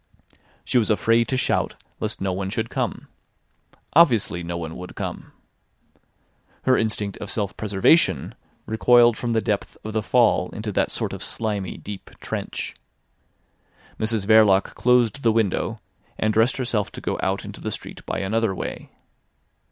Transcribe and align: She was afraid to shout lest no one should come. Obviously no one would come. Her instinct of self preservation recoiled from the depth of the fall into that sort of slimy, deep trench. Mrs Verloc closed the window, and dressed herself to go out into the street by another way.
She 0.65 0.79
was 0.79 0.89
afraid 0.89 1.27
to 1.27 1.37
shout 1.37 1.75
lest 1.99 2.19
no 2.19 2.33
one 2.33 2.49
should 2.49 2.71
come. 2.71 3.07
Obviously 3.93 4.41
no 4.41 4.57
one 4.57 4.75
would 4.75 4.95
come. 4.95 5.31
Her 6.63 6.75
instinct 6.75 7.17
of 7.19 7.29
self 7.29 7.55
preservation 7.55 8.33
recoiled 8.65 9.15
from 9.15 9.33
the 9.33 9.41
depth 9.41 9.77
of 9.83 9.93
the 9.93 10.01
fall 10.01 10.49
into 10.53 10.71
that 10.71 10.89
sort 10.89 11.13
of 11.13 11.23
slimy, 11.23 11.77
deep 11.77 12.09
trench. 12.19 12.73
Mrs 13.99 14.25
Verloc 14.25 14.73
closed 14.73 15.21
the 15.21 15.31
window, 15.31 15.79
and 16.17 16.33
dressed 16.33 16.57
herself 16.57 16.91
to 16.93 16.99
go 17.01 17.19
out 17.21 17.45
into 17.45 17.61
the 17.61 17.69
street 17.69 18.03
by 18.07 18.21
another 18.21 18.55
way. 18.55 18.89